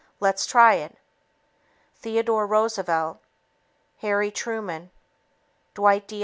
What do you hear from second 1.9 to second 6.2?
Theodore Roosevelt, Harry Truman, Dwight D.